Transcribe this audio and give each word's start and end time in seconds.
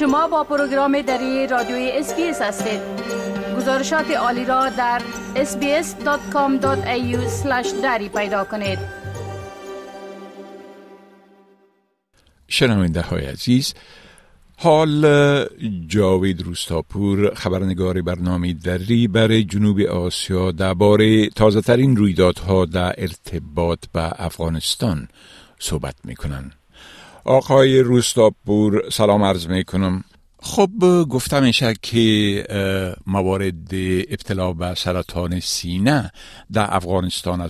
شما 0.00 0.28
با 0.28 0.44
پروگرام 0.44 1.02
دری 1.02 1.46
رادیوی 1.46 1.90
SBS 1.94 2.42
هستید. 2.42 2.80
گزارشات 3.56 4.10
عالی 4.10 4.44
را 4.44 4.68
در 4.68 5.02
sbs.com.au 5.34 6.66
دری 7.82 8.08
پیدا 8.08 8.44
کنید. 8.44 8.78
شنونده 12.48 13.02
های 13.02 13.26
عزیز 13.26 13.74
حال 14.56 15.06
جاوید 15.86 16.42
روستاپور 16.42 17.34
خبرنگار 17.34 18.02
برنامه 18.02 18.52
دری 18.52 19.08
برای 19.08 19.44
جنوب 19.44 19.80
آسیا 19.80 20.52
درباره 20.52 21.28
تازه 21.28 21.60
ترین 21.60 21.96
رویدادها 21.96 22.64
در 22.64 22.94
ارتباط 22.98 23.78
به 23.92 24.22
افغانستان 24.22 25.08
صحبت 25.58 25.94
می‌کنن 26.04 26.52
آقای 27.24 27.80
روستاپور 27.80 28.82
سلام 28.90 29.22
عرض 29.22 29.48
می 29.48 29.64
کنم 29.64 30.02
خب 30.42 30.70
گفتم 31.10 31.42
میشه 31.42 31.74
که 31.82 31.98
موارد 33.06 33.74
ابتلا 34.10 34.52
به 34.52 34.74
سرطان 34.74 35.30
سینه 35.40 36.10
در 36.52 36.66
افغانستان 36.68 37.40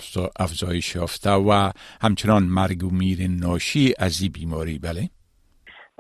افزایش 0.41 0.95
یافته 0.95 1.31
و 1.31 1.71
همچنان 2.03 2.43
مرگ 2.43 2.85
و 2.85 2.91
میر 2.91 3.19
ناشی 3.41 3.95
از 3.99 4.23
این 4.23 4.33
بیماری 4.33 4.79
بله؟ 4.79 5.09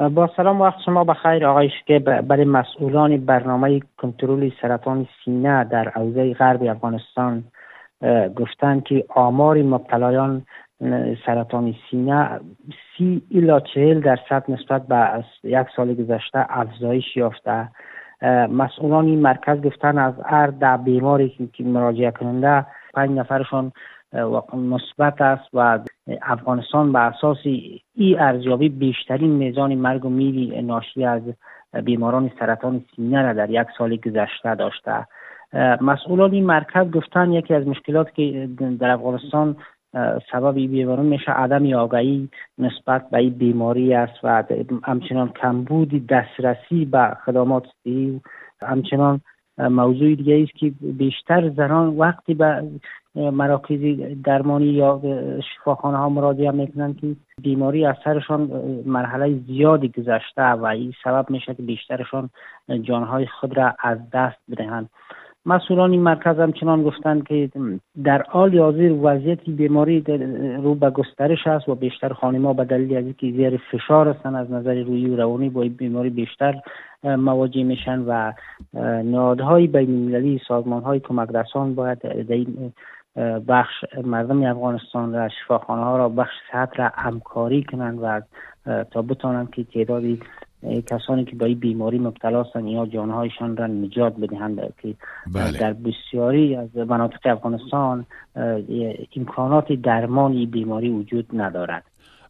با 0.08 0.30
سلام 0.36 0.60
وقت 0.60 0.78
شما 0.86 1.04
بخیر 1.04 1.46
آقای 1.46 1.70
که 1.86 1.98
برای 1.98 2.44
مسئولان 2.44 3.16
برنامه 3.16 3.80
کنترل 3.98 4.50
سرطان 4.62 5.08
سینه 5.24 5.64
در 5.64 5.88
حوزه 5.88 6.34
غرب 6.34 6.62
افغانستان 6.62 7.44
گفتند 8.36 8.84
که 8.84 9.04
آمار 9.14 9.62
مبتلایان 9.62 10.46
سرطان 11.26 11.74
سینه 11.90 12.40
سی 12.96 13.22
الا 13.34 13.60
چهل 13.60 14.00
درصد 14.00 14.44
نسبت 14.48 14.86
به 14.86 15.24
یک 15.44 15.66
سال 15.76 15.94
گذشته 15.94 16.46
افزایش 16.48 17.16
یافته. 17.16 17.68
مسئولان 18.50 19.06
این 19.06 19.20
مرکز 19.20 19.60
گفتن 19.60 19.98
از 19.98 20.14
هر 20.24 20.46
ده 20.46 20.76
بیماری 20.76 21.50
که 21.52 21.64
مراجعه 21.64 22.10
کننده 22.10 22.66
پنج 22.94 23.10
نفرشان 23.10 23.72
مثبت 24.54 25.20
است 25.20 25.48
و 25.52 25.78
افغانستان 26.22 26.92
به 26.92 26.98
اساس 26.98 27.38
این 27.94 28.20
ارزیابی 28.20 28.68
بیشترین 28.68 29.30
میزان 29.30 29.74
مرگ 29.74 30.04
و 30.04 30.08
میری 30.08 30.62
ناشی 30.62 31.04
از 31.04 31.22
بیماران 31.84 32.30
سرطان 32.40 32.84
سینه 32.96 33.22
را 33.22 33.32
در 33.32 33.50
یک 33.50 33.66
سال 33.78 33.96
گذشته 33.96 34.54
داشته. 34.54 35.06
مسئولان 35.80 36.32
این 36.32 36.46
مرکز 36.46 36.90
گفتن 36.90 37.32
یکی 37.32 37.54
از 37.54 37.66
مشکلات 37.66 38.14
که 38.14 38.48
در 38.80 38.90
افغانستان 38.90 39.56
سبب 40.32 40.54
بیماری 40.54 41.02
میشه 41.02 41.32
عدم 41.32 41.72
آگاهی 41.72 42.28
نسبت 42.58 43.10
به 43.10 43.18
این 43.18 43.30
بیماری 43.30 43.94
است 43.94 44.24
و 44.24 44.44
همچنان 44.84 45.28
کمبود 45.28 46.06
دسترسی 46.06 46.84
به 46.84 47.16
خدمات 47.24 47.66
همچنان 48.62 49.20
موضوع 49.58 50.14
دیگه 50.14 50.42
است 50.42 50.58
که 50.58 50.72
بیشتر 50.80 51.50
زنان 51.50 51.86
وقتی 51.86 52.34
به 52.34 52.62
مراکز 53.14 53.80
درمانی 54.24 54.66
یا 54.66 55.00
شفاخانه 55.54 55.96
ها 55.96 56.08
مراجعه 56.08 56.50
می‌کنند 56.50 57.00
که 57.00 57.16
بیماری 57.42 57.86
از 57.86 57.96
سرشان 58.04 58.40
مرحله 58.86 59.38
زیادی 59.46 59.88
گذشته 59.88 60.42
و 60.42 60.64
این 60.64 60.92
سبب 61.04 61.30
میشه 61.30 61.54
که 61.54 61.62
بیشترشان 61.62 62.30
جانهای 62.82 63.26
خود 63.26 63.56
را 63.56 63.74
از 63.78 63.98
دست 64.12 64.38
بدهند. 64.50 64.88
مسئولان 65.46 65.90
این 65.90 66.02
مرکز 66.02 66.38
همچنان 66.38 66.82
گفتند 66.82 67.26
که 67.26 67.50
در 68.04 68.22
حال 68.22 68.58
حاضر 68.58 68.92
وضعیت 69.02 69.50
بیماری 69.50 70.00
رو 70.62 70.74
به 70.74 70.90
گسترش 70.90 71.46
است 71.46 71.68
و 71.68 71.74
بیشتر 71.74 72.12
خانما 72.12 72.52
به 72.52 72.64
دلیل 72.64 72.96
از 72.96 73.04
اینکه 73.04 73.32
زیر 73.32 73.60
فشار 73.72 74.08
هستند 74.08 74.34
از 74.34 74.50
نظر 74.50 74.82
روی 74.82 75.06
و 75.06 75.16
روانی 75.16 75.48
با 75.48 75.64
بیماری 75.78 76.10
بیشتر 76.10 76.60
مواجه 77.02 77.62
میشن 77.62 77.98
و 77.98 78.32
نهادهای 79.02 80.40
سازمان 80.48 80.82
های 80.82 81.00
کمک 81.00 81.28
رسان 81.34 81.74
باید 81.74 81.98
در 81.98 82.34
این 82.34 82.72
بخش 83.48 83.84
مردم 84.04 84.42
افغانستان 84.42 85.14
را 85.14 85.28
شفاخانه 85.28 85.84
ها 85.84 85.96
را 85.96 86.08
بخش 86.08 86.34
صحت 86.52 86.70
را 86.76 86.90
همکاری 86.94 87.64
کنند 87.64 87.98
و 88.02 88.20
تا 88.84 89.02
بتانند 89.02 89.50
که 89.50 89.64
تعدادی 89.64 90.20
کسانی 90.86 91.24
که 91.24 91.36
با 91.36 91.46
این 91.46 91.58
بیماری 91.58 91.98
مبتلا 91.98 92.42
هستند 92.42 92.68
یا 92.68 92.86
جانهایشان 92.86 93.56
را 93.56 93.66
نجات 93.66 94.16
بدهند. 94.16 94.60
که 94.82 94.94
بله. 95.34 95.58
در 95.58 95.72
بسیاری 95.72 96.56
از 96.56 96.76
مناطق 96.76 97.20
افغانستان 97.24 98.06
امکانات 99.16 99.72
درمان 99.72 100.32
این 100.32 100.50
بیماری 100.50 100.88
وجود 100.88 101.26
ندارد. 101.32 101.84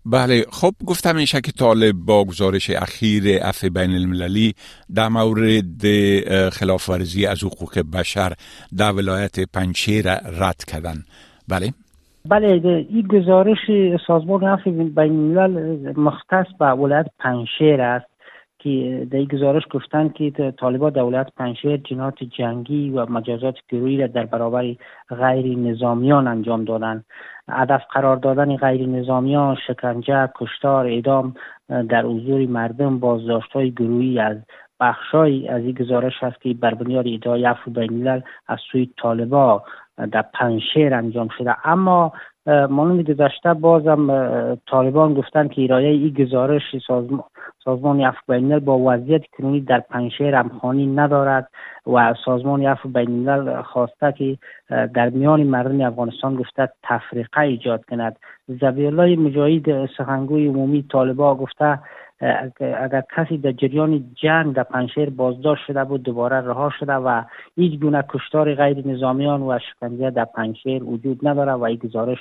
بله. 0.06 0.44
خب 0.50 0.72
گفتم 0.86 1.16
میشه 1.16 1.41
که 1.41 1.52
طالب 1.52 1.92
با 1.92 2.24
گزارش 2.24 2.70
اخیر 2.70 3.22
اف 3.42 3.64
بین 3.64 3.91
المللی 3.91 4.54
در 4.94 5.08
مورد 5.08 5.82
خلاف 6.48 6.88
ورزی 6.88 7.26
از 7.26 7.44
حقوق 7.44 7.78
بشر 7.78 8.32
در 8.76 8.92
ولایت 8.92 9.41
پنچیر 9.52 10.04
رد 10.14 10.64
کردن. 10.64 10.97
بله. 11.48 11.72
بله 12.28 12.48
این 12.91 13.06
گزارش 13.06 13.58
سازمان 14.06 14.44
اف 14.44 14.66
بین 14.66 14.98
الملل 14.98 15.92
مختص 15.97 16.47
به 16.58 16.66
ولایت 16.66 17.06
پنشیر 17.18 17.80
است. 17.80 18.09
که 18.62 19.06
در 19.10 19.25
گزارش 19.25 19.62
گفتن 19.71 20.09
که 20.09 20.54
طالبان 20.59 20.93
دولت 20.93 21.32
پنشیر 21.37 21.76
جنات 21.76 22.25
جنگی 22.25 22.91
و 22.91 23.06
مجازات 23.06 23.54
گروهی 23.69 23.97
را 23.97 24.06
در 24.06 24.26
برابر 24.26 24.75
غیر 25.09 25.59
نظامیان 25.59 26.28
انجام 26.28 26.65
دادن. 26.65 27.04
هدف 27.48 27.82
قرار 27.91 28.16
دادن 28.16 28.56
غیر 28.56 28.87
نظامیان 28.87 29.56
شکنجه 29.66 30.28
کشتار 30.34 30.87
اعدام 30.87 31.34
در 31.69 32.03
حضور 32.03 32.47
مردم 32.47 32.98
بازداشت 32.98 33.53
های 33.53 33.71
گروهی 33.71 34.21
از 34.21 34.37
بخشای 34.81 35.48
از 35.48 35.62
این 35.62 35.72
گزارش 35.72 36.15
هست 36.21 36.41
که 36.41 36.54
بر 36.54 36.75
بنیاد 36.75 37.06
ادعای 37.09 37.44
عفو 37.44 37.71
بین 37.71 38.22
از 38.48 38.59
سوی 38.72 38.91
طالبا 39.03 39.62
در 40.12 40.22
پنشیر 40.34 40.94
انجام 40.94 41.28
شده. 41.38 41.69
اما 41.69 42.12
مانند 42.47 43.11
گذشته 43.11 43.55
بازم 43.55 44.59
طالبان 44.67 45.15
گفتن 45.15 45.49
که 45.49 45.61
ایرایه 45.61 45.89
این 45.89 46.15
گزارش 46.15 46.62
سازمان 46.87 47.25
سازمان 47.65 48.01
عفو 48.01 48.33
بین 48.33 48.59
با 48.59 48.78
وضعیت 48.78 49.23
کنونی 49.39 49.61
در 49.61 49.81
پنشیر 49.81 50.34
همخوانی 50.34 50.87
ندارد 50.87 51.51
و 51.87 52.15
سازمان 52.25 52.67
عفو 52.67 52.89
بین 52.89 53.62
خواسته 53.62 54.12
که 54.12 54.39
در 54.69 55.09
میان 55.09 55.43
مردم 55.43 55.81
افغانستان 55.81 56.37
گفته 56.37 56.69
تفریقه 56.83 57.41
ایجاد 57.41 57.84
کند. 57.84 58.17
زبیالله 58.49 59.17
مجاهد 59.17 59.87
سخنگوی 59.99 60.47
عمومی 60.47 60.83
طالبا 60.83 61.34
گفته 61.34 61.78
اگر 62.20 63.03
کسی 63.16 63.38
در 63.38 63.53
جریان 63.53 64.04
جنگ 64.14 64.54
در 64.54 64.62
پنشیر 64.62 65.10
بازداشت 65.10 65.66
شده 65.66 65.84
بود 65.84 66.03
دوباره 66.03 66.36
رها 66.36 66.70
شده 66.81 66.92
و 66.92 67.22
هیچ 67.56 67.81
گونه 67.81 68.04
کشتار 68.08 68.54
غیر 68.54 68.88
نظامیان 68.88 69.42
و 69.42 69.58
شکنجه 69.58 70.10
در 70.10 70.25
پنشیر 70.25 70.84
وجود 70.84 71.28
نداره 71.28 71.53
و 71.53 71.62
این 71.62 71.76
گزارش 71.76 72.19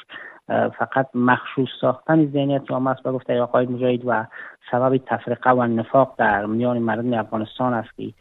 فقط 0.48 1.08
مخصوص 1.14 1.70
ساختن 1.82 2.32
ذهنیت 2.32 2.66
جامعه 2.70 2.94
است 2.94 3.04
به 3.04 3.12
گفته 3.12 3.42
آقای 3.42 3.66
مجاهد 3.66 4.02
و 4.06 4.28
سبب 4.72 4.98
تفرقه 4.98 5.52
و 5.52 5.64
نفاق 5.64 6.16
در 6.18 6.46
میان 6.46 6.78
مردم 6.80 7.14
افغانستان 7.14 7.74
است 7.74 7.90
که 7.98 8.14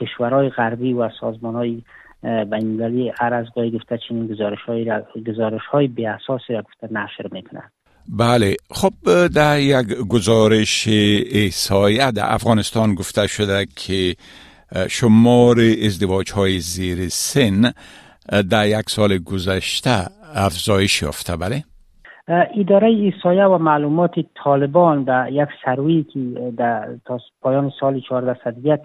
کشورهای 0.00 0.50
غربی 0.50 0.92
و 0.92 1.08
سازمان 1.20 1.54
های 1.54 1.82
هر 3.20 3.34
از 3.34 3.46
گاهی 3.56 3.70
گفته 3.70 3.98
چنین 4.08 4.26
گزارش 4.26 4.62
های 4.62 5.02
گزارش 5.26 5.66
های 5.66 5.90
را 6.48 6.62
گفته 6.62 6.92
نشر 6.92 7.26
می‌کنند 7.32 7.72
بله 8.08 8.56
خب 8.70 8.92
در 9.34 9.60
یک 9.60 9.86
گزارش 10.10 10.88
احسایه 11.32 12.10
در 12.12 12.24
افغانستان 12.34 12.94
گفته 12.94 13.26
شده 13.26 13.66
که 13.76 14.14
شمار 14.88 15.56
ازدواج 15.84 16.32
های 16.32 16.58
زیر 16.58 17.08
سن 17.08 17.72
در 18.50 18.66
یک 18.66 18.90
سال 18.90 19.18
گذشته 19.18 19.90
افزایش 20.34 21.02
یافته 21.02 21.36
بله؟ 21.36 21.64
اداره 22.56 22.88
ایسایه 22.88 23.44
و 23.44 23.58
معلومات 23.58 24.14
طالبان 24.44 25.02
در 25.02 25.28
یک 25.32 25.48
سروی 25.64 26.02
که 26.02 26.52
در 26.56 26.88
تا 27.04 27.18
پایان 27.42 27.72
سال 27.80 27.94
1401 27.94 28.80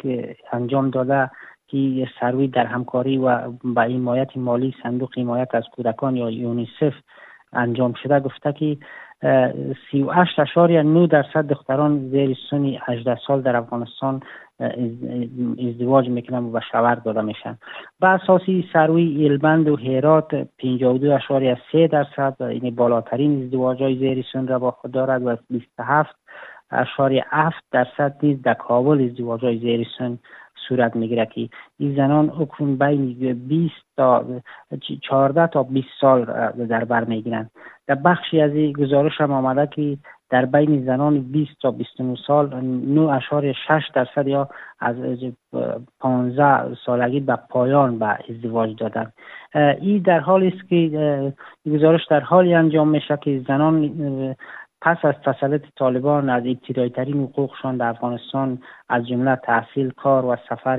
انجام 0.53 0.89
داده 0.89 1.29
که 1.67 2.07
سروی 2.19 2.47
در 2.47 2.65
همکاری 2.65 3.17
و 3.17 3.51
با 3.63 3.81
حمایت 3.81 4.37
مالی 4.37 4.73
صندوق 4.83 5.17
حمایت 5.17 5.55
از 5.55 5.63
کودکان 5.75 6.15
یا 6.15 6.29
یونیسف 6.29 6.93
انجام 7.53 7.93
شده. 8.03 8.19
گفته 8.19 8.53
که 8.53 8.77
38 9.91 10.39
اشاری 10.39 10.83
9 10.83 11.07
درصد 11.07 11.47
دختران 11.47 12.09
زیر 12.09 12.37
سن 12.49 12.75
18 12.85 13.17
سال 13.27 13.41
در 13.41 13.55
افغانستان 13.55 14.21
ازدواج 15.69 16.09
می‌کنن 16.09 16.43
و 16.53 16.59
شوهر 16.71 16.95
داده 16.95 17.21
میشن. 17.21 17.57
به 17.99 18.07
اساسی 18.07 18.69
سروی 18.73 19.03
ایلبند 19.03 19.69
و 19.69 19.75
هرات 19.75 20.47
52 20.57 21.11
اشاری 21.11 21.55
3 21.71 21.87
درصد 21.87 22.35
یعنی 22.39 22.71
بالاترین 22.71 23.43
ازدواج 23.43 23.81
های 23.81 23.95
زیر 23.95 24.25
سن 24.33 24.47
را 24.47 24.59
با 24.59 24.71
خود 24.71 24.91
دارد 24.91 25.25
و 25.25 25.35
27 25.49 26.15
اشاری 26.71 27.23
7 27.29 27.63
درصد 27.71 28.15
نیز 28.23 28.41
در 28.41 28.53
کابل 28.53 29.09
ازدواج 29.11 29.45
های 29.45 29.57
زیر 29.57 29.87
سن 29.97 30.19
صورت 30.67 30.95
می‌گیره 30.95 31.25
که 31.25 31.49
این 31.79 31.95
زنان 31.95 32.29
اکنون 32.29 32.77
بین 32.77 33.33
20 33.47 33.73
تا 33.97 34.25
14 35.01 35.47
تا 35.47 35.63
20 35.63 35.87
سال 36.01 36.25
در 36.69 36.85
بر 36.85 37.03
می‌گیرن. 37.03 37.49
در 37.87 37.95
بخشی 37.95 38.41
از 38.41 38.51
این 38.51 38.71
گزارش 38.73 39.21
هم 39.21 39.31
آمده 39.31 39.67
که 39.67 39.97
در 40.29 40.45
بین 40.45 40.85
زنان 40.85 41.19
20 41.19 41.51
تا 41.61 41.71
29 41.71 42.15
سال 42.27 42.49
9.6 42.49 43.91
درصد 43.93 44.27
یا 44.27 44.49
از 44.79 44.95
15 45.99 46.75
سالگی 46.85 47.19
به 47.19 47.35
پایان 47.49 47.99
به 47.99 48.17
ازدواج 48.29 48.75
دادن. 48.75 49.11
این 49.81 49.97
در 49.97 50.19
حالی 50.19 50.47
است 50.47 50.69
که 50.69 51.33
گزارش 51.73 52.05
در 52.09 52.19
حالی 52.19 52.53
انجام 52.53 52.87
میشه 52.87 53.17
که 53.21 53.41
زنان 53.47 54.35
پس 54.83 54.97
از 55.03 55.15
تسلط 55.25 55.61
طالبان 55.75 56.29
از 56.29 56.43
ابتدایی 56.45 56.89
ترین 56.89 57.23
حقوقشان 57.23 57.77
در 57.77 57.87
افغانستان 57.87 58.61
از 58.89 59.07
جمله 59.07 59.35
تحصیل 59.35 59.89
کار 59.89 60.25
و 60.25 60.35
سفر 60.49 60.77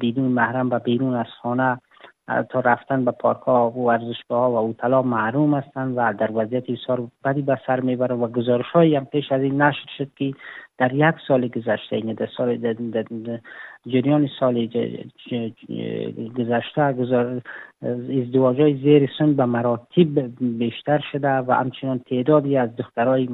بدون 0.00 0.24
محرم 0.24 0.70
و 0.70 0.78
بیرون 0.78 1.14
از 1.14 1.26
خانه 1.42 1.78
تا 2.26 2.60
رفتن 2.60 3.04
به 3.04 3.10
پارک 3.10 3.40
ها 3.40 3.70
و 3.70 3.86
ورزشگاه 3.86 4.40
ها 4.40 4.50
و 4.50 4.56
اوتلا 4.56 5.02
معروم 5.02 5.54
هستند 5.54 5.94
و 5.96 6.12
در 6.18 6.30
وضعیت 6.34 6.64
ایسار 6.66 7.08
بدی 7.24 7.42
به 7.42 7.58
سر 7.66 7.80
می‌بره 7.80 8.14
و 8.14 8.28
گزارش 8.28 8.66
هایی 8.66 8.96
هم 8.96 9.04
پیش 9.04 9.32
از 9.32 9.42
این 9.42 9.62
نشر 9.62 9.86
شد 9.98 10.08
که 10.16 10.32
در 10.78 10.94
یک 10.94 11.14
سال 11.28 11.48
گذشته 11.48 11.96
این 11.96 12.12
در 12.12 12.28
سال 12.36 12.56
در 12.56 12.74
جریان 13.86 14.28
سال 14.40 14.66
گذشته 16.38 16.82
ازدواج 18.22 18.60
های 18.60 18.74
زیر 18.74 19.10
سن 19.18 19.34
به 19.34 19.44
مراتب 19.44 20.38
بیشتر 20.40 21.04
شده 21.12 21.28
و 21.28 21.52
همچنان 21.52 21.98
تعدادی 21.98 22.56
از 22.56 22.76
دخترای 22.76 23.28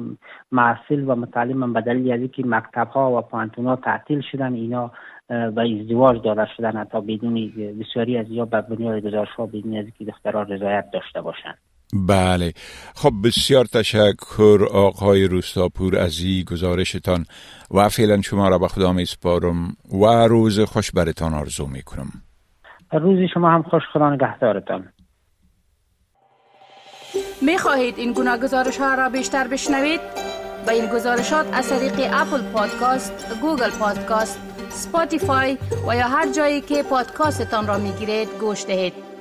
محصل 0.51 1.03
و 1.07 1.15
متعلم 1.15 1.73
به 1.73 1.81
دلیل 1.81 2.11
از 2.11 2.19
اینکه 2.19 2.43
مکتب 2.45 2.87
ها 2.87 3.17
و 3.17 3.21
پانتون 3.21 3.65
ها 3.65 3.75
تعطیل 3.75 4.21
شدن 4.31 4.53
اینا 4.53 4.91
به 5.27 5.79
ازدواج 5.81 6.23
داده 6.23 6.47
شدن 6.57 6.77
حتی 6.77 7.01
بدون 7.01 7.51
بسیاری 7.79 8.17
از 8.17 8.25
یا 8.29 8.45
به 8.45 8.61
بنیاد 8.61 9.03
گزارش 9.05 9.29
ها 9.37 9.45
بدون 9.45 9.77
از 9.77 9.85
اینکه 9.85 10.05
دخترها 10.05 10.41
رضایت 10.41 10.85
داشته 10.93 11.21
باشند. 11.21 11.57
بله. 11.93 12.53
خب 12.95 13.11
بسیار 13.23 13.65
تشکر 13.65 14.67
آقای 14.73 15.27
روستاپور 15.27 15.97
از 15.97 16.19
این 16.19 16.43
گزارشتان 16.43 17.25
و 17.71 17.89
فعلا 17.89 18.21
شما 18.21 18.49
را 18.49 18.57
به 18.57 18.67
خدا 18.67 18.93
می 18.93 19.05
سپارم 19.05 19.75
و 20.01 20.05
روز 20.05 20.59
خوش 20.59 20.91
برتان 20.91 21.33
آرزو 21.33 21.67
می 21.67 21.81
کنم. 21.81 22.09
روز 22.91 23.27
شما 23.33 23.49
هم 23.49 23.63
خوش 23.63 23.83
خدا 23.93 24.09
نگهدارتان. 24.09 24.89
می 27.41 27.57
خواهید 27.57 27.97
این 27.97 28.13
گونه 28.13 28.37
گزارش 28.37 28.77
ها 28.77 28.95
را 28.95 29.09
بیشتر 29.09 29.47
بشنوید؟ 29.47 29.99
با 30.67 30.71
این 30.71 30.85
گزارشات 30.85 31.45
از 31.53 31.69
طریق 31.69 31.93
Apple 32.13 32.41
Podcast، 32.53 33.41
Google 33.41 33.69
Podcast، 33.79 34.52
Spotify 34.73 35.57
و 35.87 35.95
یا 35.95 36.07
هر 36.07 36.31
جایی 36.31 36.61
که 36.61 36.83
پادکاستتان 36.83 37.67
را 37.67 37.77
می 37.77 37.91
گیرید 37.91 38.29
گوش 38.39 38.65
دهید. 38.65 39.12